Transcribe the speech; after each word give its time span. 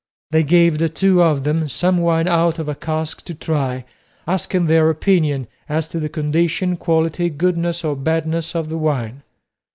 They 0.31 0.41
gave 0.41 0.79
the 0.79 0.89
two 0.89 1.21
of 1.21 1.43
them 1.43 1.69
some 1.69 1.99
wine 1.99 2.27
out 2.27 2.57
of 2.57 2.67
a 2.67 2.73
cask, 2.73 3.23
to 3.25 3.35
try, 3.35 3.85
asking 4.25 4.65
their 4.65 4.89
opinion 4.89 5.45
as 5.69 5.87
to 5.89 5.99
the 5.99 6.09
condition, 6.09 6.75
quality, 6.75 7.29
goodness 7.29 7.83
or 7.83 7.95
badness 7.95 8.55
of 8.55 8.69
the 8.69 8.79
wine. 8.79 9.21